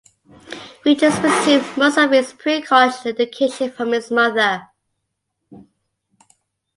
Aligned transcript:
Richards 0.83 1.19
received 1.19 1.77
most 1.77 1.95
of 1.95 2.09
his 2.09 2.33
pre-college 2.33 3.05
education 3.05 3.69
from 3.71 3.91
his 3.91 4.09
mother. 4.09 4.67